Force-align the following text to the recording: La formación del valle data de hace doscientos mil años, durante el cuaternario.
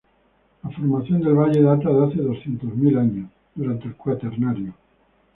La 0.63 0.71
formación 0.71 1.21
del 1.21 1.35
valle 1.35 1.61
data 1.61 1.87
de 1.91 2.05
hace 2.07 2.23
doscientos 2.23 2.73
mil 2.75 2.97
años, 2.97 3.29
durante 3.53 3.85
el 3.85 3.95
cuaternario. 3.95 4.73